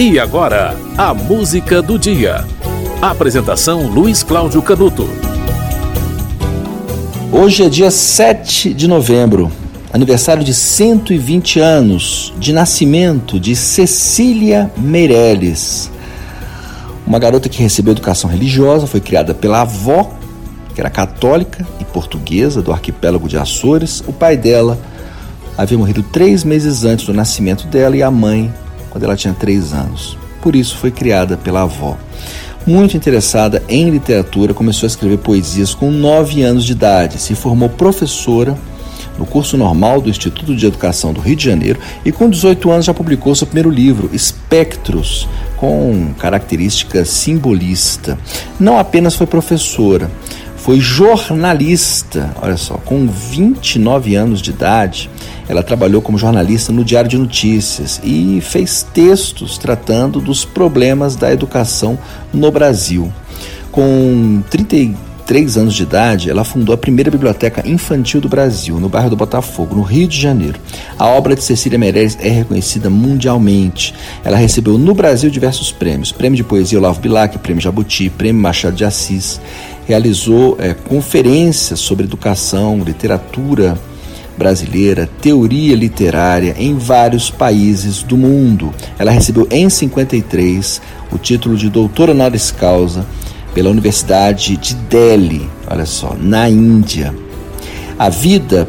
[0.00, 2.44] E agora, a música do dia.
[3.02, 5.08] Apresentação Luiz Cláudio Canuto.
[7.32, 9.50] Hoje é dia 7 de novembro,
[9.92, 15.90] aniversário de 120 anos de nascimento de Cecília Meirelles.
[17.04, 20.12] Uma garota que recebeu educação religiosa, foi criada pela avó,
[20.76, 24.00] que era católica e portuguesa do arquipélago de Açores.
[24.06, 24.78] O pai dela
[25.56, 28.54] havia morrido três meses antes do nascimento dela e a mãe
[28.90, 30.16] quando ela tinha três anos.
[30.40, 31.96] Por isso foi criada pela avó.
[32.66, 37.18] Muito interessada em literatura, começou a escrever poesias com nove anos de idade.
[37.18, 38.56] Se formou professora
[39.18, 42.86] no curso normal do Instituto de Educação do Rio de Janeiro e com 18 anos
[42.86, 48.16] já publicou seu primeiro livro, Espectros, com característica simbolista.
[48.60, 50.10] Não apenas foi professora,
[50.56, 52.34] foi jornalista.
[52.40, 55.10] Olha só, com 29 anos de idade,
[55.48, 61.32] ela trabalhou como jornalista no Diário de Notícias e fez textos tratando dos problemas da
[61.32, 61.98] educação
[62.32, 63.10] no Brasil.
[63.72, 69.10] Com 33 anos de idade, ela fundou a primeira biblioteca infantil do Brasil, no bairro
[69.10, 70.58] do Botafogo, no Rio de Janeiro.
[70.98, 73.94] A obra de Cecília Meirelles é reconhecida mundialmente.
[74.24, 78.76] Ela recebeu no Brasil diversos prêmios: Prêmio de Poesia Olavo Bilac, Prêmio Jabuti, Prêmio Machado
[78.76, 79.40] de Assis.
[79.86, 83.78] Realizou é, conferências sobre educação, literatura,
[84.38, 88.72] brasileira, teoria literária em vários países do mundo.
[88.98, 93.04] Ela recebeu em 53 o título de doutora honoris causa
[93.52, 97.12] pela Universidade de Delhi, olha só, na Índia.
[97.98, 98.68] A vida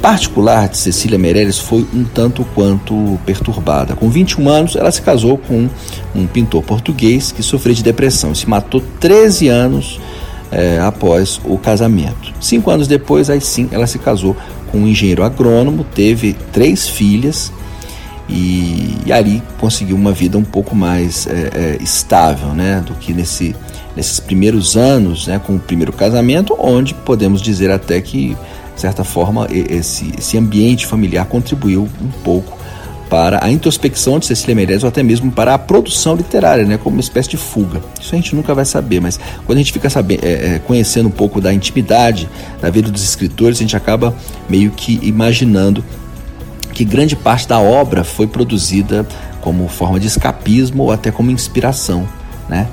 [0.00, 3.96] particular de Cecília Meirelles foi um tanto quanto perturbada.
[3.96, 5.68] Com 21 anos, ela se casou com
[6.14, 10.00] um pintor português que sofreu de depressão e se matou 13 anos
[10.50, 12.32] é, após o casamento.
[12.40, 14.36] Cinco anos depois, aí sim, ela se casou
[14.70, 17.52] com um engenheiro agrônomo, teve três filhas
[18.28, 23.12] e, e ali conseguiu uma vida um pouco mais é, é, estável né, do que
[23.12, 23.56] nesse,
[23.96, 28.36] nesses primeiros anos, né, com o primeiro casamento, onde podemos dizer até que,
[28.74, 32.58] de certa forma, esse, esse ambiente familiar contribuiu um pouco
[33.08, 36.96] para a introspecção de Cecília Meirelles ou até mesmo para a produção literária, né, como
[36.96, 37.80] uma espécie de fuga.
[38.00, 41.08] Isso a gente nunca vai saber, mas quando a gente fica sabendo, é, é, conhecendo
[41.08, 42.28] um pouco da intimidade
[42.60, 44.14] da vida dos escritores, a gente acaba
[44.48, 45.84] meio que imaginando
[46.72, 49.06] que grande parte da obra foi produzida
[49.40, 52.06] como forma de escapismo ou até como inspiração,
[52.48, 52.68] né?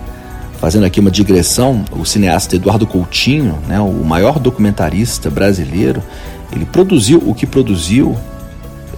[0.59, 6.01] Fazendo aqui uma digressão, o cineasta Eduardo Coutinho, né, o maior documentarista brasileiro,
[6.51, 8.16] ele produziu o que produziu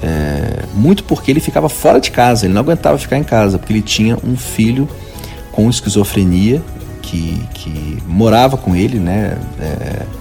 [0.01, 3.73] é, muito porque ele ficava fora de casa, ele não aguentava ficar em casa, porque
[3.73, 4.87] ele tinha um filho
[5.51, 6.61] com esquizofrenia
[7.01, 9.37] que, que morava com ele, né?
[9.59, 10.17] É,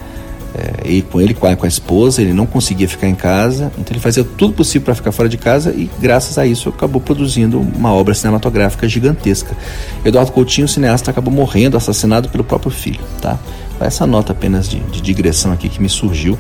[0.57, 3.71] é, e com ele, com a, com a esposa, ele não conseguia ficar em casa,
[3.77, 6.99] então ele fazia tudo possível para ficar fora de casa e, graças a isso, acabou
[6.99, 9.55] produzindo uma obra cinematográfica gigantesca.
[10.03, 13.39] Eduardo Coutinho, o cineasta, acabou morrendo, assassinado pelo próprio filho, tá?
[13.79, 16.39] Essa nota apenas de, de digressão aqui que me surgiu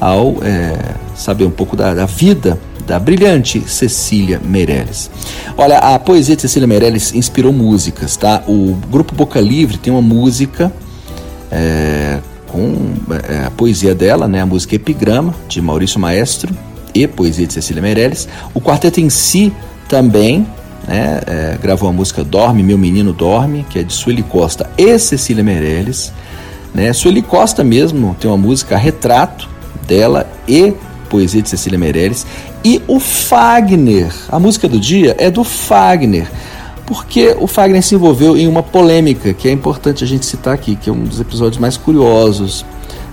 [0.00, 5.10] ao é, saber um pouco da, da vida da brilhante Cecília Meirelles.
[5.56, 8.42] Olha, a poesia de Cecília Meirelles inspirou músicas, tá?
[8.46, 10.72] O grupo Boca Livre tem uma música
[11.50, 12.94] é, com
[13.28, 14.40] é, a poesia dela, né?
[14.40, 16.54] A música Epigrama, de Maurício Maestro,
[16.94, 18.28] e poesia de Cecília Meirelles.
[18.54, 19.52] O quarteto em si
[19.88, 20.46] também
[20.86, 24.98] né, é, gravou a música Dorme, Meu Menino Dorme, que é de Sueli Costa e
[24.98, 26.12] Cecília Meirelles.
[26.74, 26.92] Né?
[26.92, 29.48] Sueli Costa mesmo tem uma música Retrato
[29.86, 30.72] dela e
[31.06, 32.26] poesia de Cecília Meirelles.
[32.64, 36.30] E o Fagner, a música do dia é do Fagner,
[36.86, 40.76] porque o Fagner se envolveu em uma polêmica que é importante a gente citar aqui,
[40.76, 42.64] que é um dos episódios mais curiosos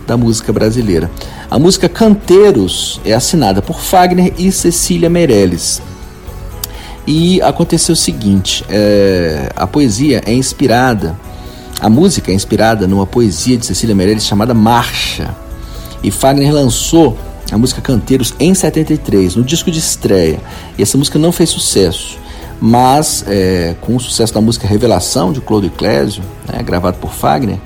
[0.05, 1.09] da música brasileira.
[1.49, 5.81] A música Canteiros é assinada por Fagner e Cecília Meirelles.
[7.05, 11.17] E aconteceu o seguinte: é, a poesia é inspirada,
[11.79, 15.35] a música é inspirada numa poesia de Cecília Meirelles chamada Marcha.
[16.01, 17.17] E Fagner lançou
[17.53, 20.40] a música Canteiros em 73, no disco de estreia.
[20.78, 22.18] E essa música não fez sucesso,
[22.59, 27.59] mas é, com o sucesso da música Revelação, de Claudio Clésio, né, gravado por Fagner,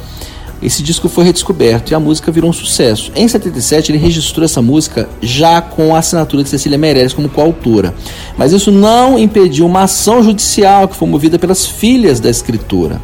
[0.61, 3.11] esse disco foi redescoberto e a música virou um sucesso.
[3.15, 7.93] Em 77, ele registrou essa música já com a assinatura de Cecília Meirelles como coautora.
[8.35, 12.99] Mas isso não impediu uma ação judicial que foi movida pelas filhas da escritora.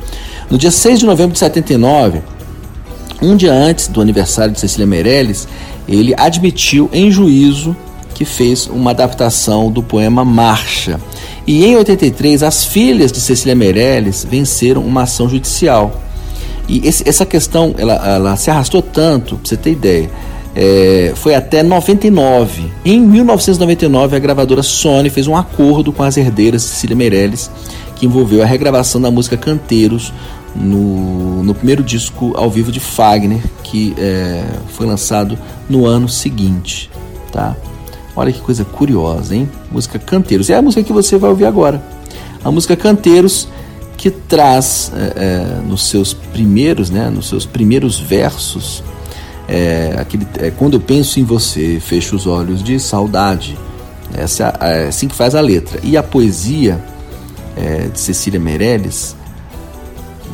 [0.50, 2.24] No dia 6 de novembro de 79,
[3.24, 5.48] um dia antes do aniversário de Cecília Meirelles,
[5.88, 7.76] ele admitiu em juízo
[8.14, 11.00] que fez uma adaptação do poema Marcha.
[11.48, 16.02] E em 83, as filhas de Cecília Meirelles venceram uma ação judicial.
[16.68, 20.10] E esse, essa questão, ela, ela, se arrastou tanto, para você ter ideia,
[20.56, 22.72] é, foi até 99.
[22.86, 27.50] Em 1999, a gravadora Sony fez um acordo com as herdeiras Cecília Meirelles,
[27.96, 30.14] que envolveu a regravação da música Canteiros
[30.56, 35.38] no, no primeiro disco ao vivo de Fagner, que é, foi lançado
[35.70, 36.90] no ano seguinte.
[37.32, 37.56] Tá?
[38.16, 39.50] Olha que coisa curiosa, hein?
[39.72, 40.50] Música Canteiros.
[40.50, 41.84] É a música que você vai ouvir agora.
[42.44, 43.48] A música Canteiros
[43.98, 48.84] que traz é, é, nos seus primeiros, né, nos seus primeiros versos,
[49.48, 53.58] é, aquele, é, quando eu penso em você, fecho os olhos de saudade.
[54.14, 55.80] Essa é assim que faz a letra.
[55.82, 56.84] E a poesia
[57.56, 59.16] é, de Cecília Meirelles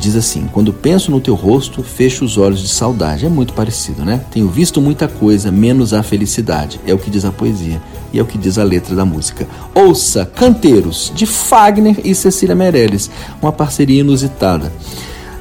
[0.00, 3.26] diz assim: Quando penso no teu rosto, fecho os olhos de saudade.
[3.26, 4.20] É muito parecido, né?
[4.30, 6.80] Tenho visto muita coisa, menos a felicidade.
[6.86, 7.80] É o que diz a poesia
[8.12, 9.46] e é o que diz a letra da música.
[9.74, 13.10] Ouça Canteiros, de Fagner e Cecília Meirelles,
[13.40, 14.72] uma parceria inusitada.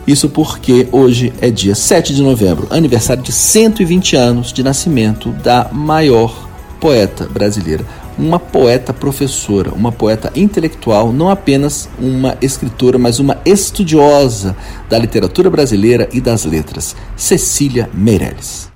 [0.05, 5.69] Isso porque hoje é dia 7 de novembro, aniversário de 120 anos de nascimento da
[5.71, 7.85] maior poeta brasileira
[8.19, 14.55] uma poeta professora, uma poeta intelectual, não apenas uma escritora, mas uma estudiosa
[14.89, 18.69] da literatura brasileira e das letras, Cecília Meirelles.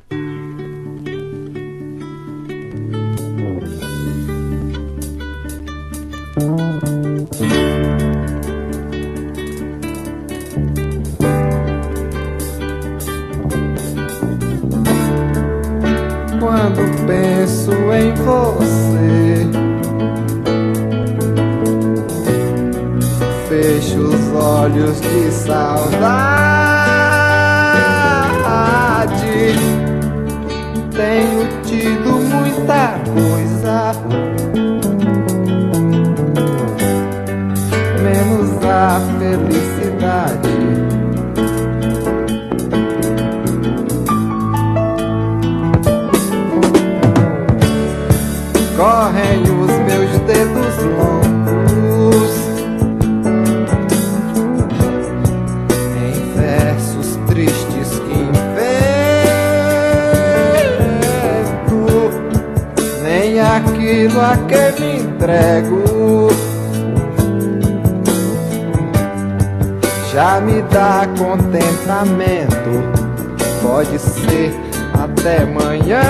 [16.40, 16.93] Quando
[24.74, 25.94] olhos de saudade.
[30.92, 33.94] Tenho tido muita coisa,
[38.02, 40.54] menos a felicidade.
[48.76, 50.53] Correm os meus dedos
[64.24, 66.30] a que me entrego.
[70.14, 72.72] Já me dá contentamento.
[73.62, 74.54] Pode ser
[75.02, 76.02] até manhã,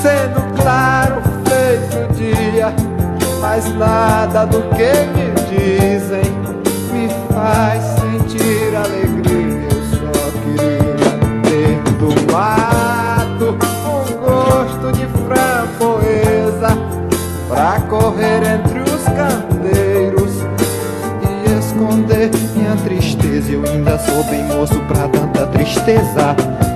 [0.00, 2.72] sendo claro feito dia,
[3.40, 6.22] mas nada do que me dizem
[6.92, 8.13] me faz sentir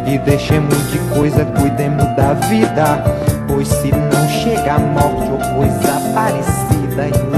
[0.06, 3.04] E deixemos de coisa, cuidemos da vida.
[3.46, 7.28] Pois se não chega a morte ou coisa parecida e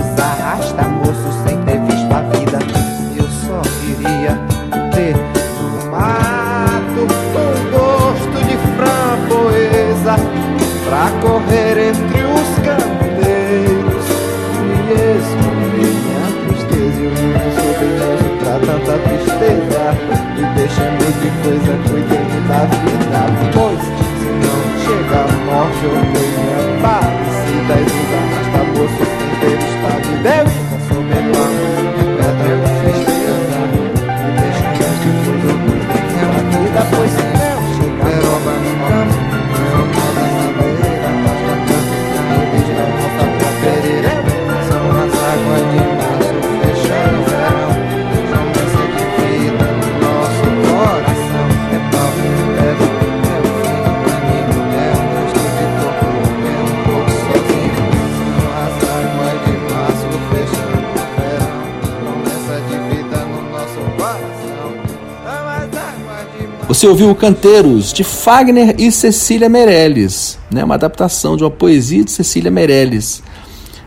[66.80, 70.64] Você ouviu Canteiros de Fagner e Cecília Meirelles, né?
[70.64, 73.22] uma adaptação de uma poesia de Cecília Meirelles,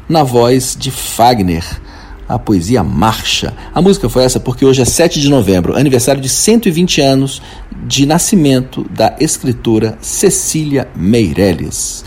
[0.08, 1.66] na voz de Fagner,
[2.30, 3.52] a poesia Marcha.
[3.74, 7.42] A música foi essa porque hoje é 7 de novembro, aniversário de 120 anos
[7.84, 12.06] de nascimento da escritora Cecília Meirelles,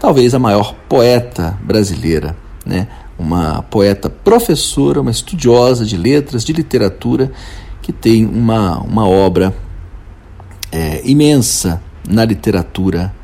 [0.00, 2.36] talvez a maior poeta brasileira,
[2.66, 2.88] né?
[3.16, 7.30] uma poeta professora, uma estudiosa de letras, de literatura,
[7.80, 9.54] que tem uma, uma obra
[10.74, 13.14] é, imensa na literatura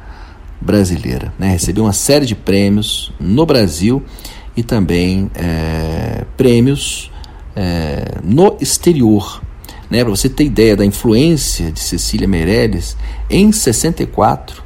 [0.60, 1.32] brasileira.
[1.36, 1.48] Né?
[1.48, 4.02] Recebeu uma série de prêmios no Brasil
[4.56, 7.10] e também é, prêmios
[7.56, 9.42] é, no exterior.
[9.90, 10.04] Né?
[10.04, 12.96] Para você ter ideia da influência de Cecília Meirelles,
[13.28, 14.62] em 64,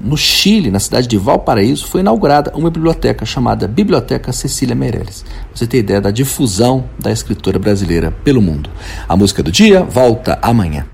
[0.00, 5.24] no Chile, na cidade de Valparaíso, foi inaugurada uma biblioteca chamada Biblioteca Cecília Meirelles.
[5.54, 8.68] Você tem ideia da difusão da escritora brasileira pelo mundo.
[9.08, 10.84] A música do dia volta amanhã.